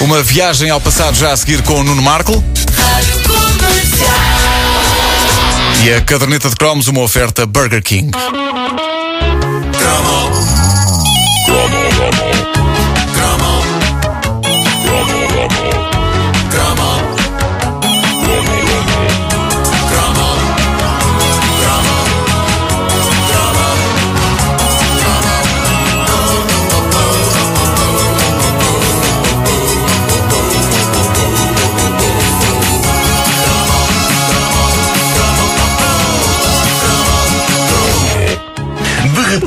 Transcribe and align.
Uma 0.00 0.22
viagem 0.22 0.70
ao 0.70 0.80
passado 0.80 1.16
já 1.16 1.32
a 1.32 1.36
seguir 1.36 1.62
com 1.62 1.80
o 1.80 1.84
Nuno 1.84 2.02
Marco. 2.02 2.44
E 5.84 5.92
a 5.92 6.00
caderneta 6.02 6.50
de 6.50 6.56
cromos, 6.56 6.86
uma 6.86 7.00
oferta 7.00 7.46
Burger 7.46 7.82
King. 7.82 8.10
De 8.10 8.18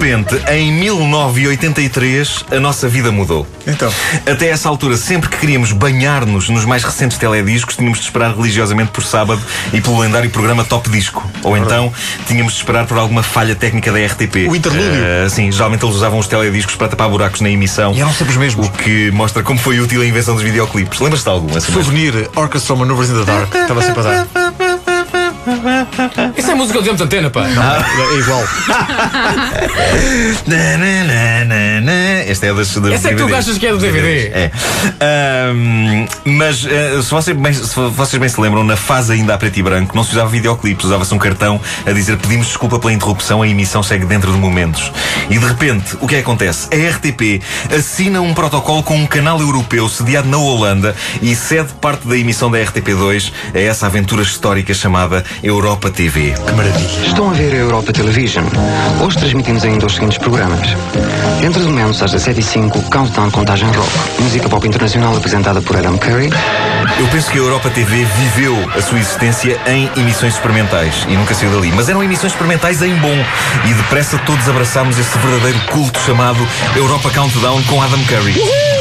repente, 0.10 0.42
em 0.52 0.72
1983, 0.72 2.46
a 2.52 2.60
nossa 2.60 2.88
vida 2.88 3.12
mudou. 3.12 3.48
Então. 3.68 3.92
Até 4.26 4.50
essa 4.50 4.68
altura, 4.68 4.98
sempre 4.98 5.30
que 5.30 5.38
queríamos 5.38 5.72
banhar-nos 5.72 6.50
nos 6.50 6.66
mais 6.66 6.84
recentes 6.84 7.18
telediscos, 7.18 7.76
tínhamos 7.76 8.00
de 8.00 8.06
esperar 8.06 8.36
religiosamente 8.36 8.92
por 8.92 9.04
sábado 9.04 9.42
e 9.72 9.80
pelo 9.82 10.00
lendário 10.00 10.30
programa 10.30 10.64
Top 10.64 10.90
Disco. 10.90 11.30
Ou 11.44 11.56
então, 11.58 11.92
tínhamos 12.28 12.54
de 12.54 12.60
esperar 12.60 12.86
por 12.86 12.98
alguma 12.98 13.24
falha 13.24 13.56
técnica 13.56 13.92
da 13.92 14.00
RTP. 14.00 14.48
O 14.50 14.56
interlúdio. 14.56 15.04
Eh, 15.04 15.30
sim, 15.30 15.52
geralmente 15.52 15.84
eles 15.86 15.96
usavam 15.96 16.20
os 16.20 16.28
telediscos 16.28 16.76
para 16.76 16.88
tapar 16.88 17.10
buracos 17.10 17.42
na 17.42 17.50
emissão. 17.50 17.94
E 17.94 18.02
eram 18.02 18.14
sempre 18.14 18.32
os 18.32 18.38
mesmos. 18.38 18.68
O 18.68 18.72
que 18.72 19.12
mostra 19.12 19.44
como 19.44 19.60
foi 19.60 19.80
útil 19.80 20.02
a 20.02 20.06
invenção 20.06 20.34
dos 20.36 20.44
videoclipes. 20.44 21.00
Lembras-te 21.00 21.26
de 21.26 21.30
algum? 21.30 21.56
Assim, 21.56 21.72
Souvenir 21.72 22.30
Orchestra 22.36 22.76
Maneuvers 22.76 23.10
in 23.10 23.14
the 23.14 23.26
Dark. 23.26 23.54
Estava 23.54 23.82
sempre 23.82 24.00
a 24.02 24.04
dar. 24.04 24.69
Isso 26.38 26.52
é 26.52 26.56
música 26.56 26.82
de 26.82 26.90
antena, 26.90 27.30
pá. 27.30 27.46
É 27.48 28.18
igual. 28.20 28.44
Esta 32.30 32.48
é 32.48 32.54
das, 32.54 32.76
das 32.76 32.94
Essa 32.94 33.10
é 33.10 33.14
que 33.16 33.24
tu 33.24 33.36
achas 33.36 33.58
que 33.58 33.68
é 33.68 33.72
do 33.72 33.78
DVD. 33.78 34.28
É. 34.28 34.52
Ahm, 35.00 36.08
mas 36.26 36.66
eh, 36.66 37.02
se, 37.02 37.10
vocês 37.10 37.38
bem, 37.38 37.54
se 37.54 37.76
vocês 37.76 38.20
bem 38.20 38.30
se 38.30 38.40
lembram, 38.40 38.64
na 38.64 38.76
fase 38.76 39.14
ainda 39.14 39.34
a 39.34 39.38
preto 39.38 39.58
e 39.58 39.64
branco, 39.64 39.96
não 39.96 40.04
se 40.04 40.12
usava 40.12 40.30
videoclipes, 40.30 40.86
usava-se 40.86 41.14
um 41.14 41.18
cartão 41.18 41.60
a 41.86 41.92
dizer 41.92 42.18
pedimos 42.18 42.48
desculpa 42.48 42.80
pela 42.80 42.94
interrupção, 42.94 43.42
a 43.42 43.48
emissão 43.48 43.82
segue 43.82 44.06
dentro 44.06 44.32
de 44.32 44.38
momentos. 44.38 44.92
E 45.30 45.38
de 45.38 45.46
repente, 45.46 45.98
o 46.02 46.08
que 46.08 46.16
é 46.16 46.18
que 46.20 46.24
acontece? 46.24 46.68
A 46.74 46.90
RTP 46.96 47.42
assina 47.76 48.22
um 48.22 48.34
protocolo 48.34 48.84
com 48.84 48.96
um 48.96 49.08
canal 49.08 49.40
europeu 49.40 49.88
sediado 49.90 50.28
na 50.28 50.38
Holanda 50.38 50.96
e 51.22 51.36
cede 51.36 51.74
parte 51.82 52.08
da 52.08 52.18
emissão 52.18 52.52
da 52.52 52.58
RTP2 52.60 53.32
a 53.54 53.60
essa 53.60 53.86
aventura 53.86 54.22
histórica 54.22 54.74
chamada 54.74 55.24
Europa 55.42 55.90
TV. 55.90 56.34
Que 56.46 56.52
maravilha. 56.54 57.06
Estão 57.06 57.30
a 57.30 57.34
ver 57.34 57.54
a 57.54 57.58
Europa 57.58 57.94
Television. 57.94 58.44
Hoje 59.02 59.18
transmitimos 59.18 59.64
ainda 59.64 59.86
os 59.86 59.96
seguintes 59.96 60.18
programas. 60.18 60.76
Dentro 61.40 61.62
de 61.62 61.68
momentos, 61.68 62.02
às 62.02 62.14
17h05, 62.14 62.90
Countdown 62.90 63.32
Contagem 63.32 63.70
Rock. 63.72 63.90
Música 64.22 64.50
pop 64.50 64.68
internacional 64.68 65.16
apresentada 65.16 65.62
por 65.62 65.78
Adam 65.78 65.98
Curry. 65.98 66.30
Eu 67.00 67.08
penso 67.08 67.32
que 67.32 67.38
a 67.38 67.42
Europa 67.42 67.70
TV 67.70 68.04
viveu 68.04 68.56
a 68.76 68.82
sua 68.82 69.00
existência 69.00 69.60
em 69.68 69.90
emissões 69.96 70.34
experimentais 70.34 71.06
e 71.08 71.16
nunca 71.16 71.34
saiu 71.34 71.52
dali. 71.52 71.72
Mas 71.72 71.88
eram 71.88 72.04
emissões 72.04 72.34
experimentais 72.34 72.82
em 72.82 72.94
bom. 72.96 73.26
E 73.70 73.74
depressa 73.74 74.18
todos 74.26 74.50
abraçámos 74.50 74.98
esse 74.98 75.18
verdadeiro 75.20 75.60
culto 75.72 76.00
chamado 76.02 76.46
Europa 76.76 77.10
Countdown 77.12 77.64
com 77.64 77.82
Adam 77.82 78.04
Curry. 78.06 78.34
Hi 78.34 78.79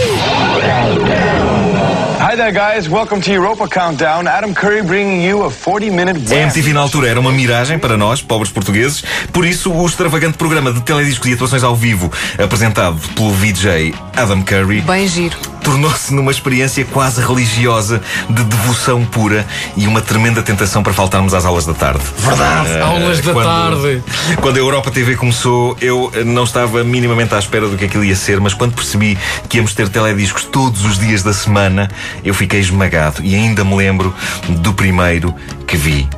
there, 2.39 2.53
guys. 2.53 2.89
Welcome 2.89 3.21
to 3.23 3.33
Europa 3.33 3.67
Countdown. 3.67 4.29
Adam 4.29 4.55
Curry 4.55 4.83
bringing 4.83 5.21
you 5.23 5.43
a 5.45 5.51
40-minute 5.51 6.33
A 6.33 6.37
MTV 6.37 6.73
na 6.73 6.81
altura 6.81 7.09
era 7.09 7.19
uma 7.19 7.33
miragem 7.33 7.81
para 7.81 7.97
nós, 7.97 8.23
pobres 8.23 8.53
portugueses, 8.53 9.03
por 9.33 9.45
isso 9.45 9.73
o 9.73 9.85
extravagante 9.85 10.39
programa 10.39 10.73
de 10.73 10.81
telediscos 10.83 11.29
e 11.29 11.33
atuações 11.35 11.65
ao 11.65 11.75
vivo, 11.75 12.13
apresentado 12.39 12.97
pelo 13.17 13.33
VJ 13.33 13.93
Adam 14.17 14.43
Curry, 14.43 14.83
Bem 14.83 15.09
giro. 15.09 15.37
Tornou-se 15.69 16.15
numa 16.15 16.31
experiência 16.31 16.83
quase 16.87 17.21
religiosa 17.21 18.01
de 18.31 18.43
devoção 18.43 19.05
pura 19.05 19.47
e 19.77 19.87
uma 19.87 20.01
tremenda 20.01 20.43
tentação 20.43 20.83
para 20.83 20.95
faltarmos 20.95 21.35
às 21.35 21.45
aulas 21.45 21.67
da 21.67 21.75
tarde. 21.75 22.01
Verdade! 22.17 22.81
Aulas 22.81 23.21
da 23.21 23.35
tarde. 23.35 24.03
Quando 24.41 24.57
a 24.57 24.61
Europa 24.61 24.91
TV 24.91 25.15
começou, 25.15 25.77
eu 25.79 26.11
eh, 26.15 26.25
não 26.25 26.45
estava 26.45 26.83
minimamente 26.83 27.35
à 27.35 27.39
espera 27.39 27.69
do 27.69 27.77
que 27.77 27.85
aquilo 27.85 28.03
ia 28.03 28.17
ser, 28.17 28.41
mas 28.41 28.55
quando 28.55 28.73
percebi 28.73 29.19
que 29.47 29.59
íamos 29.59 29.75
ter 29.75 29.91
telediscos 29.91 30.45
todos 30.45 30.87
os 30.87 30.99
dias 30.99 31.23
da 31.23 31.35
semana, 31.35 31.91
eu 32.25 32.33
fiquei 32.33 32.61
esmagado 32.61 33.23
e 33.23 33.35
ainda 33.35 33.63
me 33.63 33.77
lembro 33.77 34.15
do 34.49 34.73
primeiro 34.73 35.35
que 35.67 35.77
vi. 35.77 36.09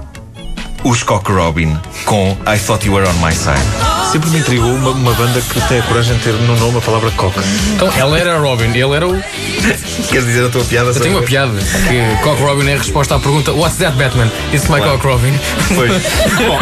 Os 0.84 1.02
Cock 1.02 1.32
Robin 1.32 1.76
com 2.04 2.36
I 2.46 2.56
Thought 2.56 2.86
You 2.86 2.94
Were 2.94 3.08
On 3.08 3.14
My 3.14 3.34
Side. 3.34 3.99
Sempre 4.10 4.30
me 4.30 4.38
intrigou 4.38 4.74
uma, 4.74 4.90
uma 4.90 5.12
banda 5.14 5.40
que 5.40 5.60
tem 5.68 5.78
a 5.78 5.82
coragem 5.82 6.16
de 6.16 6.22
ter 6.24 6.32
no 6.32 6.56
nome 6.56 6.78
a 6.78 6.80
palavra 6.80 7.10
coca. 7.12 7.40
Então, 7.74 7.88
ela 7.96 8.18
era 8.18 8.34
a 8.34 8.38
Robin, 8.38 8.64
ele 8.76 8.92
era 8.94 9.06
o. 9.06 9.22
Queres 10.08 10.26
dizer 10.26 10.46
a 10.46 10.48
tua 10.48 10.64
piada? 10.64 10.90
Eu 10.90 11.00
tenho 11.00 11.16
uma 11.16 11.22
piada. 11.22 11.52
Que 11.58 12.22
Cock 12.24 12.42
Robin 12.42 12.68
é 12.68 12.74
a 12.74 12.78
resposta 12.78 13.14
à 13.14 13.20
pergunta: 13.20 13.52
What's 13.52 13.76
that, 13.78 13.96
Batman? 13.96 14.28
It's 14.52 14.68
my 14.68 14.78
Claro. 14.80 14.98
Cock 14.98 15.06
Robin. 15.06 15.38
Pois. 15.76 15.92
Bom, 16.40 16.58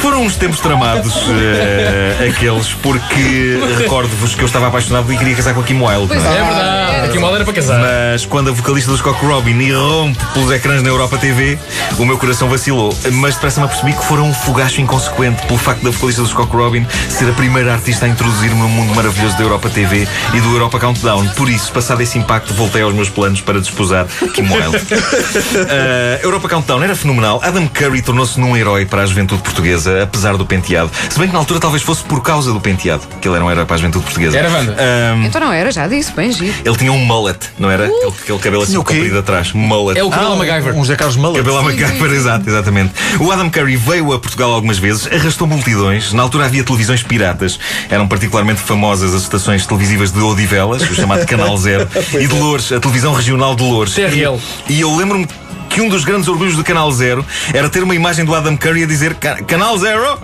foram 0.00 0.22
uns 0.24 0.34
tempos 0.36 0.58
tramados 0.58 1.14
eh, 1.30 2.28
aqueles, 2.28 2.72
porque 2.82 3.60
recordo-vos 3.78 4.34
que 4.34 4.42
eu 4.42 4.46
estava 4.46 4.66
apaixonado 4.66 5.12
e 5.12 5.16
queria 5.16 5.36
casar 5.36 5.54
com 5.54 5.60
a 5.60 5.64
Kim 5.64 5.80
Wilde. 5.80 6.08
Pois 6.08 6.24
não 6.24 6.32
é? 6.32 6.38
É 6.38 6.42
verdade. 6.44 7.06
Aqui 7.08 7.18
mal 7.20 7.34
era 7.36 7.44
para 7.44 7.54
casar. 7.54 7.78
Mas 7.80 8.26
quando 8.26 8.50
a 8.50 8.52
vocalista 8.52 8.90
dos 8.90 9.00
Cock 9.00 9.24
Robin 9.24 9.58
irrompe 9.60 10.18
pelos 10.34 10.50
ecrãs 10.50 10.82
na 10.82 10.88
Europa 10.88 11.18
TV, 11.18 11.56
o 11.98 12.04
meu 12.04 12.18
coração 12.18 12.48
vacilou. 12.48 12.92
Mas 13.12 13.34
depressa 13.34 13.60
me 13.60 13.66
apercebi 13.66 13.92
que 13.92 14.04
foram 14.04 14.24
um 14.28 14.34
fogacho 14.34 14.80
inconsequente 14.80 15.19
pelo 15.20 15.58
facto 15.58 15.82
da 15.82 15.90
vocalista 15.90 16.22
dos 16.22 16.32
Cock 16.32 16.54
Robin 16.56 16.86
ser 17.08 17.28
a 17.28 17.32
primeira 17.32 17.74
artista 17.74 18.06
a 18.06 18.08
introduzir-me 18.08 18.58
no 18.58 18.68
mundo 18.68 18.94
maravilhoso 18.94 19.36
da 19.36 19.42
Europa 19.42 19.68
TV 19.68 20.08
e 20.32 20.40
do 20.40 20.50
Europa 20.52 20.80
Countdown. 20.80 21.26
Por 21.36 21.50
isso, 21.50 21.70
passado 21.72 22.00
esse 22.00 22.16
impacto, 22.18 22.54
voltei 22.54 22.80
aos 22.80 22.94
meus 22.94 23.10
planos 23.10 23.40
para 23.42 23.60
desposar 23.60 24.06
Kim 24.34 24.50
Wilde. 24.50 24.78
Uh, 24.78 26.22
Europa 26.24 26.48
Countdown 26.48 26.82
era 26.82 26.96
fenomenal. 26.96 27.38
Adam 27.42 27.68
Curry 27.68 28.00
tornou-se 28.00 28.40
num 28.40 28.56
herói 28.56 28.86
para 28.86 29.02
a 29.02 29.06
juventude 29.06 29.42
portuguesa, 29.42 30.02
apesar 30.04 30.36
do 30.38 30.46
penteado. 30.46 30.90
Se 31.10 31.18
bem 31.18 31.28
que 31.28 31.34
na 31.34 31.38
altura 31.38 31.60
talvez 31.60 31.82
fosse 31.82 32.02
por 32.04 32.22
causa 32.22 32.52
do 32.52 32.60
penteado 32.60 33.02
que 33.20 33.28
ele 33.28 33.36
era 33.36 33.44
um 33.44 33.50
herói 33.50 33.66
para 33.66 33.74
a 33.74 33.78
juventude 33.78 34.04
portuguesa. 34.04 34.38
Era, 34.38 34.48
Wanda? 34.50 34.74
Um, 35.14 35.24
Então 35.26 35.40
não 35.40 35.52
era, 35.52 35.70
já 35.70 35.86
disse, 35.86 36.12
bem 36.12 36.32
giro. 36.32 36.54
ele 36.64 36.76
tinha 36.76 36.92
um 36.92 36.98
mullet, 37.04 37.38
não 37.58 37.70
era? 37.70 37.84
Aquele, 37.86 38.06
aquele 38.22 38.38
cabelo 38.38 38.62
assim 38.62 38.76
comprido 38.76 39.18
atrás. 39.18 39.52
Mullet. 39.52 39.98
É 40.00 40.04
o 40.04 40.08
cabelo 40.08 40.36
MacGyver. 40.38 40.74
Um 40.74 40.84
Zé 40.84 40.96
Carlos 40.96 41.16
Mullet. 41.16 41.38
Cabelo 41.38 41.58
à 41.58 41.62
MacGyver, 41.62 42.12
exato, 42.12 42.48
exatamente. 42.48 42.92
O 43.18 43.30
Adam 43.30 43.50
Curry 43.50 43.76
veio 43.76 44.12
a 44.12 44.18
Portugal 44.18 44.52
algumas 44.52 44.78
vezes, 44.78 45.06
arrastou 45.12 45.46
multidões. 45.46 46.12
Na 46.12 46.22
altura 46.22 46.46
havia 46.46 46.62
televisões 46.64 47.02
piratas. 47.02 47.58
Eram 47.88 48.06
particularmente 48.08 48.60
famosas 48.60 49.14
as 49.14 49.22
estações 49.22 49.66
televisivas 49.66 50.10
de 50.12 50.20
Odivelas, 50.20 50.82
o 50.82 50.94
chamado 50.94 51.26
Canal 51.26 51.56
Zero, 51.56 51.88
e 52.20 52.26
de 52.26 52.34
Loures, 52.34 52.72
a 52.72 52.80
televisão 52.80 53.12
regional 53.12 53.54
de 53.54 53.62
Loures. 53.62 53.94
TRL. 53.94 54.38
E, 54.68 54.74
e 54.74 54.80
eu 54.80 54.94
lembro-me 54.96 55.26
que 55.68 55.80
um 55.80 55.88
dos 55.88 56.04
grandes 56.04 56.28
orgulhos 56.28 56.56
do 56.56 56.64
Canal 56.64 56.90
Zero 56.90 57.24
era 57.54 57.68
ter 57.68 57.82
uma 57.82 57.94
imagem 57.94 58.24
do 58.24 58.34
Adam 58.34 58.56
Curry 58.56 58.82
a 58.84 58.86
dizer 58.86 59.14
"Ca- 59.14 59.42
Canal 59.44 59.78
Zero! 59.78 60.18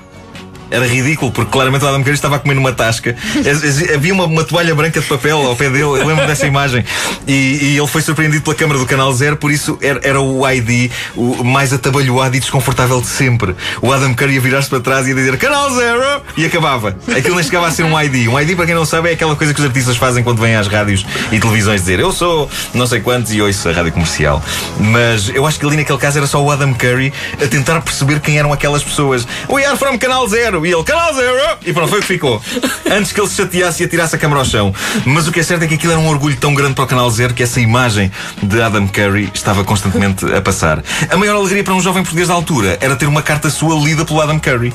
Era 0.71 0.87
ridículo, 0.87 1.31
porque 1.31 1.51
claramente 1.51 1.85
o 1.85 1.89
Adam 1.89 2.03
Curry 2.03 2.15
estava 2.15 2.37
a 2.37 2.39
comer 2.39 2.55
numa 2.55 2.73
tasca. 2.73 3.15
Havia 3.95 4.13
uma, 4.13 4.25
uma 4.25 4.45
toalha 4.45 4.75
branca 4.75 5.01
de 5.01 5.07
papel 5.07 5.39
ao 5.39 5.55
pé 5.55 5.71
dele, 5.71 5.83
eu 5.85 6.07
lembro 6.07 6.27
dessa 6.27 6.47
imagem. 6.49 6.85
E, 7.27 7.33
e 7.33 7.79
ele 7.79 7.87
foi 7.87 8.03
surpreendido 8.03 8.43
pela 8.43 8.57
câmara 8.57 8.79
do 8.79 8.87
Canal 8.87 9.13
Zero, 9.13 9.37
por 9.37 9.51
isso 9.51 9.79
era, 9.81 10.01
era 10.03 10.21
o 10.21 10.49
ID 10.49 10.91
o 11.15 11.45
mais 11.45 11.73
atabalhoado 11.73 12.37
e 12.37 12.41
desconfortável 12.41 13.01
de 13.01 13.07
sempre. 13.07 13.55
O 13.81 13.93
Adam 13.93 14.15
Curry 14.15 14.35
ia 14.35 14.41
virar-se 14.41 14.69
para 14.69 14.81
trás 14.81 15.07
e 15.07 15.11
ia 15.11 15.15
dizer 15.15 15.37
Canal 15.39 15.71
Zero! 15.71 16.23
E 16.37 16.45
acabava. 16.45 16.97
Aquilo 17.17 17.37
nem 17.37 17.45
chegava 17.45 17.67
a 17.67 17.71
ser 17.71 17.85
um 17.85 18.01
ID. 18.01 18.29
Um 18.29 18.39
ID, 18.39 18.57
para 18.57 18.67
quem 18.67 18.75
não 18.75 18.85
sabe, 18.85 19.11
é 19.11 19.13
aquela 19.13 19.37
coisa 19.37 19.55
que 19.55 19.61
os 19.61 19.67
artistas 19.67 19.97
fazem 19.97 20.25
quando 20.25 20.41
vêm 20.41 20.57
às 20.57 20.67
rádios 20.67 21.07
e 21.31 21.39
televisões 21.39 21.81
dizer 21.81 22.01
eu 22.01 22.13
sou 22.13 22.51
não 22.75 22.87
sei 22.87 23.01
quantos 23.01 23.33
e 23.33 23.41
ouço 23.41 23.69
a 23.69 23.73
rádio 23.73 23.93
comercial. 23.93 24.43
Mas 24.79 25.29
eu 25.29 25.47
acho 25.47 25.59
que 25.59 25.67
ali 25.67 25.77
naquele 25.77 25.99
caso 25.99 26.19
era 26.19 26.27
só 26.27 26.43
o 26.43 26.51
Adam 26.51 26.75
Curry 26.75 27.13
a 27.43 27.47
tentar 27.47 27.81
perceber 27.81 28.21
quem 28.21 28.39
eram 28.39 28.53
aquelas 28.53 28.83
pessoas. 28.83 29.27
We 29.49 29.65
are 29.65 29.77
from 29.77 29.99
Canal 29.99 30.27
Zero! 30.29 30.56
E 30.65 30.73
ele, 30.73 30.83
Canal 30.85 31.13
Zero! 31.15 31.59
E 31.65 31.73
pronto, 31.73 31.89
foi 31.89 31.99
o 31.99 32.03
que 32.03 32.09
ficou. 32.09 32.41
Antes 32.91 33.13
que 33.13 33.21
ele 33.21 33.29
se 33.29 33.37
chateasse 33.37 33.83
e 33.83 33.87
atirasse 33.87 34.15
a 34.15 34.19
câmara 34.19 34.41
ao 34.41 34.47
chão. 34.47 34.75
Mas 35.05 35.27
o 35.27 35.33
que 35.33 35.41
é 35.41 35.43
certo 35.43 35.63
é 35.63 35.67
que 35.67 35.75
aquilo 35.75 35.93
era 35.93 36.01
um 36.01 36.09
orgulho 36.09 36.37
tão 36.37 36.55
grande 36.55 36.75
para 36.75 36.85
o 36.85 36.87
Canal 36.87 37.11
Zero 37.11 37.35
que 37.35 37.43
essa 37.43 37.61
imagem 37.61 38.11
de 38.43 38.63
Adam 38.63 38.87
Curry 38.87 39.31
estava 39.35 39.65
constantemente 39.65 40.25
a 40.33 40.41
passar. 40.41 40.83
A 41.11 41.17
maior 41.17 41.37
alegria 41.37 41.65
para 41.65 41.75
um 41.75 41.81
jovem 41.81 42.03
português 42.03 42.29
da 42.29 42.35
altura 42.35 42.79
era 42.81 42.97
ter 42.97 43.07
uma 43.07 43.23
carta 43.23 43.51
sua 43.51 43.75
lida 43.77 44.05
pelo 44.05 44.21
Adam 44.21 44.39
Curry 44.39 44.73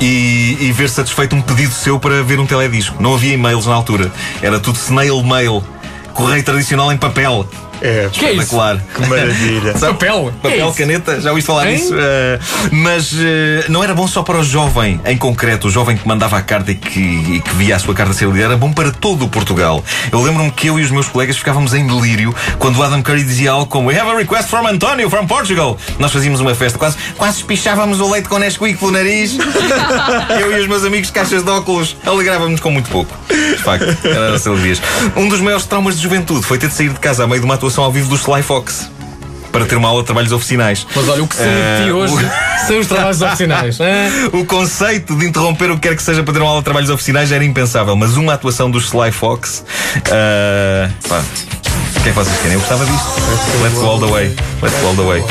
e, 0.00 0.56
e 0.60 0.72
ver 0.72 0.88
satisfeito 0.88 1.34
um 1.34 1.42
pedido 1.42 1.72
seu 1.72 1.98
para 1.98 2.22
ver 2.22 2.38
um 2.38 2.46
teledisco. 2.46 3.02
Não 3.02 3.14
havia 3.14 3.34
e-mails 3.34 3.66
na 3.66 3.74
altura. 3.74 4.12
Era 4.42 4.60
tudo 4.60 4.76
snail 4.76 5.22
mail. 5.22 5.64
Correio 6.12 6.44
tradicional 6.44 6.92
em 6.92 6.96
papel. 6.96 7.48
É, 7.80 8.08
Que 8.12 8.24
é? 8.26 8.30
Espetacular. 8.32 8.78
que 8.94 9.06
maravilha. 9.06 9.72
Papel? 9.74 10.28
É 10.28 10.42
Papel, 10.48 10.68
isso? 10.68 10.78
caneta, 10.78 11.20
já 11.20 11.30
ouviste 11.30 11.46
falar 11.46 11.68
Hein? 11.70 11.76
disso? 11.76 11.94
Eh, 11.96 12.38
mas 12.72 13.12
eh, 13.18 13.64
não 13.68 13.82
era 13.82 13.94
bom 13.94 14.06
só 14.06 14.22
para 14.22 14.38
o 14.38 14.44
jovem, 14.44 15.00
em 15.04 15.16
concreto, 15.16 15.68
o 15.68 15.70
jovem 15.70 15.96
que 15.96 16.06
mandava 16.06 16.36
a 16.38 16.42
carta 16.42 16.70
e 16.70 16.74
que, 16.74 17.00
e 17.00 17.40
que 17.40 17.54
via 17.56 17.76
a 17.76 17.78
sua 17.78 17.94
carta 17.94 18.12
ser 18.12 18.28
lida, 18.28 18.44
era 18.44 18.56
bom 18.56 18.72
para 18.72 18.90
todo 18.90 19.24
o 19.24 19.28
Portugal. 19.28 19.82
Eu 20.10 20.22
lembro-me 20.22 20.50
que 20.50 20.66
eu 20.68 20.78
e 20.78 20.82
os 20.82 20.90
meus 20.90 21.08
colegas 21.08 21.36
ficávamos 21.36 21.74
em 21.74 21.86
delírio 21.86 22.34
quando 22.58 22.78
o 22.78 22.82
Adam 22.82 23.02
Curry 23.02 23.22
dizia 23.24 23.50
algo 23.52 23.66
como 23.66 23.88
We 23.88 23.98
have 23.98 24.10
a 24.10 24.14
request 24.16 24.48
from 24.48 24.66
António, 24.66 25.08
from 25.10 25.26
Portugal. 25.26 25.76
Nós 25.98 26.12
fazíamos 26.12 26.40
uma 26.40 26.54
festa, 26.54 26.78
quase, 26.78 26.96
quase 27.16 27.38
espichávamos 27.38 28.00
o 28.00 28.10
leite 28.10 28.28
com 28.28 28.38
Nesquik 28.38 28.78
pelo 28.78 28.90
nariz. 28.92 29.36
eu 30.40 30.56
e 30.56 30.60
os 30.60 30.66
meus 30.66 30.84
amigos 30.84 31.10
caixas 31.10 31.42
de 31.42 31.50
óculos 31.50 31.96
alegrávamos 32.06 32.60
com 32.60 32.70
muito 32.70 32.88
pouco. 32.90 33.12
De 33.28 33.62
facto, 33.62 33.86
era 34.04 34.34
alegrias. 34.44 34.80
Um 35.16 35.28
dos 35.28 35.40
maiores 35.40 35.66
traumas 35.66 35.96
de 35.96 36.02
juventude 36.02 36.44
foi 36.44 36.58
ter 36.58 36.68
de 36.68 36.74
sair 36.74 36.90
de 36.90 36.98
casa 37.00 37.24
a 37.24 37.26
meio 37.26 37.40
de 37.40 37.44
uma 37.46 37.54
atuação 37.64 37.84
ao 37.84 37.92
vivo 37.92 38.08
do 38.10 38.16
Sly 38.16 38.42
Fox. 38.42 38.90
Para 39.50 39.64
ter 39.64 39.76
uma 39.76 39.88
aula 39.88 40.02
de 40.02 40.06
trabalhos 40.06 40.32
oficinais. 40.32 40.84
Mas 40.94 41.08
olha, 41.08 41.22
o 41.22 41.28
que 41.28 41.36
saiu 41.36 41.48
de 41.50 41.84
ti 41.84 41.88
Eh, 41.88 41.92
hoje 41.92 42.30
são 42.66 42.78
os 42.80 42.86
trabalhos 42.88 43.22
oficinais. 43.22 43.78
O 44.32 44.44
conceito 44.44 45.16
de 45.16 45.26
interromper 45.26 45.70
o 45.70 45.74
que 45.78 45.88
quer 45.88 45.96
que 45.96 46.02
seja 46.02 46.22
para 46.24 46.34
ter 46.34 46.40
uma 46.40 46.48
aula 46.48 46.60
de 46.60 46.64
trabalhos 46.64 46.90
oficinais 46.90 47.30
era 47.30 47.44
impensável, 47.44 47.94
mas 47.96 48.16
uma 48.16 48.34
atuação 48.34 48.68
dos 48.70 48.86
Sly 48.86 49.12
Fox. 49.12 49.64
ah, 50.10 50.90
pá, 51.08 51.20
o 51.20 51.73
que 52.04 52.10
é 52.10 52.12
que 52.12 52.18
vocês 52.18 52.36
querem? 52.36 52.52
Eu 52.52 52.60
gostava 52.60 52.84
disto. 52.84 53.08
Let's 53.62 53.78
go 53.78 53.86
all 53.86 53.98
the 53.98 54.06
way. 54.06 54.36
Let's 54.60 54.78
go 54.80 54.88
all 54.88 54.94
the 54.94 55.02
way. 55.04 55.24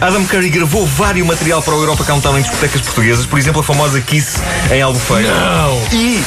Adam 0.00 0.24
Curry 0.24 0.48
gravou 0.48 0.84
vários 0.84 1.24
material 1.24 1.62
para 1.62 1.72
o 1.72 1.80
Europa 1.80 2.02
Countdown 2.02 2.38
em 2.38 2.42
discotecas 2.42 2.80
portuguesas, 2.80 3.26
por 3.26 3.38
exemplo, 3.38 3.60
a 3.60 3.64
famosa 3.64 4.00
Kiss 4.00 4.40
em 4.72 4.82
Albufeira. 4.82 5.32
Não. 5.32 5.80
E 5.92 6.20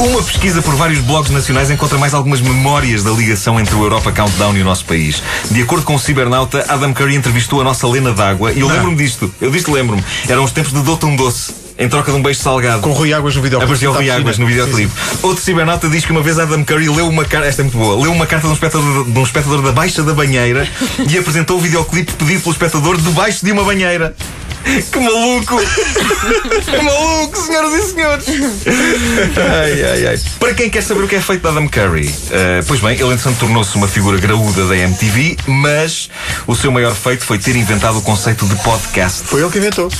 uma 0.00 0.20
pesquisa 0.24 0.60
por 0.60 0.74
vários 0.74 0.98
blogs 1.02 1.30
nacionais 1.30 1.70
encontra 1.70 1.96
mais 1.98 2.14
algumas 2.14 2.40
memórias 2.40 3.04
da 3.04 3.12
ligação 3.12 3.60
entre 3.60 3.76
o 3.76 3.84
Europa 3.84 4.10
Countdown 4.10 4.56
e 4.56 4.62
o 4.62 4.64
nosso 4.64 4.84
país. 4.86 5.22
De 5.48 5.62
acordo 5.62 5.84
com 5.84 5.94
o 5.94 6.00
cibernauta, 6.00 6.64
Adam 6.68 6.92
Curry 6.92 7.14
entrevistou 7.14 7.60
a 7.60 7.64
nossa 7.64 7.86
Lena 7.86 8.12
d'Água 8.12 8.52
e 8.52 8.58
eu 8.58 8.66
lembro-me 8.66 8.96
disto. 8.96 9.32
Eu 9.40 9.52
disto 9.52 9.70
lembro-me. 9.70 10.02
Eram 10.28 10.42
os 10.42 10.50
tempos 10.50 10.72
de 10.72 10.82
Dou-te 10.82 11.06
um 11.06 11.14
doce. 11.14 11.63
Em 11.76 11.88
troca 11.88 12.12
de 12.12 12.16
um 12.16 12.22
beijo 12.22 12.40
salgado. 12.40 12.82
Com 12.82 12.92
Rui 12.92 13.12
Águas 13.12 13.34
no 13.34 13.42
videoclipe. 13.42 13.72
Apareceu 13.72 13.92
Rui 13.92 14.10
Águas 14.10 14.38
no 14.38 14.46
videoclipe. 14.46 14.92
Outro 15.22 15.42
cibernauta 15.42 15.88
diz 15.88 16.04
que 16.04 16.12
uma 16.12 16.22
vez 16.22 16.38
Adam 16.38 16.64
Curry 16.64 16.88
leu 16.88 17.08
uma 17.08 17.24
carta. 17.24 17.48
Esta 17.48 17.62
é 17.62 17.64
muito 17.64 17.76
boa. 17.76 18.00
Leu 18.00 18.12
uma 18.12 18.26
carta 18.26 18.46
de 18.46 18.52
um 18.52 18.54
espectador, 18.54 19.04
de 19.04 19.18
um 19.18 19.22
espectador 19.22 19.62
da 19.62 19.72
Baixa 19.72 20.02
da 20.02 20.14
Banheira 20.14 20.68
e 21.10 21.18
apresentou 21.18 21.58
o 21.58 21.60
videoclipe 21.60 22.12
pedido 22.12 22.42
pelo 22.42 22.52
espectador 22.52 22.96
debaixo 22.96 23.44
de 23.44 23.50
uma 23.50 23.64
banheira. 23.64 24.14
Que 24.64 24.98
maluco! 24.98 25.60
que 26.64 26.82
maluco, 26.82 27.36
senhoras 27.36 27.72
e 27.74 27.92
senhores! 27.92 28.24
Ai, 29.36 29.84
ai, 29.84 30.06
ai. 30.06 30.20
Para 30.40 30.54
quem 30.54 30.70
quer 30.70 30.82
saber 30.82 31.04
o 31.04 31.08
que 31.08 31.16
é 31.16 31.20
feito 31.20 31.42
de 31.42 31.48
Adam 31.48 31.68
Curry, 31.68 32.12
eh, 32.30 32.62
pois 32.66 32.80
bem, 32.80 32.94
ele 32.94 33.12
entretanto 33.12 33.38
tornou-se 33.40 33.76
uma 33.76 33.86
figura 33.86 34.18
graúda 34.18 34.66
da 34.66 34.76
MTV, 34.76 35.36
mas 35.46 36.08
o 36.46 36.54
seu 36.54 36.72
maior 36.72 36.94
feito 36.94 37.24
foi 37.24 37.38
ter 37.38 37.54
inventado 37.56 37.98
o 37.98 38.02
conceito 38.02 38.46
de 38.46 38.56
podcast. 38.62 39.24
Foi 39.26 39.42
ele 39.42 39.50
que 39.50 39.58
inventou. 39.58 39.90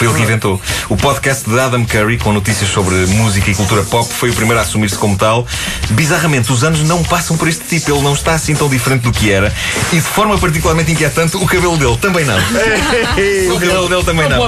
Foi 0.00 0.08
ele 0.08 0.16
que 0.16 0.22
inventou. 0.22 0.58
O 0.88 0.96
podcast 0.96 1.46
de 1.46 1.60
Adam 1.60 1.84
Curry, 1.84 2.16
com 2.16 2.32
notícias 2.32 2.70
sobre 2.70 2.94
música 3.04 3.50
e 3.50 3.54
cultura 3.54 3.82
pop, 3.82 4.10
foi 4.10 4.30
o 4.30 4.32
primeiro 4.32 4.58
a 4.58 4.62
assumir-se 4.62 4.96
como 4.96 5.14
tal. 5.14 5.46
Bizarramente, 5.90 6.50
os 6.50 6.64
anos 6.64 6.82
não 6.84 7.04
passam 7.04 7.36
por 7.36 7.46
este 7.46 7.64
tipo. 7.64 7.90
Ele 7.90 8.00
não 8.00 8.14
está 8.14 8.32
assim 8.32 8.54
tão 8.54 8.66
diferente 8.66 9.02
do 9.02 9.12
que 9.12 9.30
era. 9.30 9.52
E 9.92 9.96
de 9.96 10.00
forma 10.00 10.38
particularmente 10.38 10.90
inquietante, 10.90 11.36
o 11.36 11.44
cabelo 11.44 11.76
dele 11.76 11.98
também 11.98 12.24
não. 12.24 12.38
o 13.54 13.60
cabelo 13.60 13.88
dele 13.90 14.02
também 14.02 14.26
Não 14.26 14.38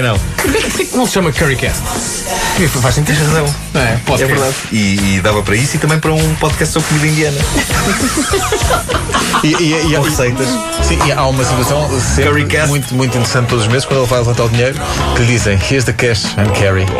não. 0.00 0.33
Pode 0.44 0.56
mudar. 0.58 0.70
Também 0.70 0.88
não. 0.94 1.06
Se 1.06 1.12
chama 1.12 1.32
Currycast. 1.32 1.80
Faz 2.82 2.94
sentido. 2.94 3.16
Tens 3.16 3.28
razão. 3.28 3.54
É, 3.74 3.96
pode 4.06 4.22
É 4.22 4.26
verdade. 4.26 4.54
E, 4.72 5.16
e 5.16 5.20
dava 5.20 5.42
para 5.42 5.56
isso 5.56 5.76
e 5.76 5.78
também 5.78 5.98
para 5.98 6.12
um 6.12 6.34
podcast 6.36 6.72
sobre 6.72 6.88
comida 6.88 7.06
indiana. 7.08 7.38
E, 9.42 9.48
e, 9.48 9.72
e, 9.72 9.92
e- 9.92 9.98
receitas. 9.98 10.46
Sim, 10.82 10.98
e 11.06 11.12
há 11.12 11.26
uma 11.26 11.44
situação 11.44 11.88
sempre 12.00 12.24
Currycast. 12.30 12.68
muito, 12.68 12.94
muito 12.94 13.16
interessante 13.16 13.48
todos 13.48 13.64
os 13.64 13.70
meses 13.70 13.84
quando 13.86 14.00
ele 14.00 14.08
vai 14.08 14.18
levantar 14.20 14.44
o 14.44 14.48
dinheiro 14.48 14.78
que 15.16 15.22
lhe 15.22 15.26
dizem 15.32 15.58
Here's 15.70 15.84
the 15.84 15.92
cash 15.92 16.24
and 16.38 16.50
carry. 16.58 16.86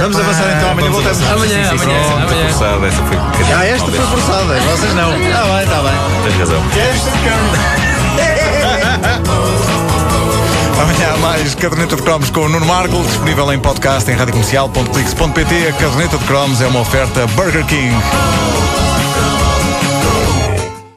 Vamos 0.00 0.18
avançar 0.18 0.56
então, 0.56 0.70
amanhã 0.70 0.90
voltamos. 0.90 1.22
Amanhã, 1.30 1.64
Sim, 1.70 1.78
sim, 1.78 1.78
sim. 1.78 1.84
amanhã, 1.90 2.02
foi 2.04 2.22
amanhã. 2.22 2.48
forçada, 2.48 2.86
essa 2.86 3.02
foi. 3.02 3.16
Ah, 3.54 3.64
esta 3.66 3.90
foi 3.90 4.06
forçada, 4.06 4.60
vocês 4.60 4.94
não. 4.94 5.12
Está 5.20 5.44
bem, 5.44 5.62
está 5.62 5.82
bem. 5.82 5.92
Tens 6.24 6.38
razão. 6.38 6.60
Amanhã 6.60 7.76
há 7.76 7.79
mais 11.40 11.54
Caderneta 11.54 11.96
de 11.96 12.02
Cromos 12.02 12.28
com 12.30 12.40
o 12.40 12.48
Nuno 12.48 12.66
Marco, 12.66 13.02
disponível 13.02 13.50
em 13.52 13.58
podcast 13.58 14.10
em 14.10 14.14
radiocomercial.clix.pt. 14.14 15.68
A 15.68 15.72
Caderneta 15.72 16.18
de 16.18 16.24
Cromos 16.24 16.60
é 16.60 16.66
uma 16.66 16.80
oferta 16.80 17.26
Burger 17.28 17.64
King. 17.66 17.94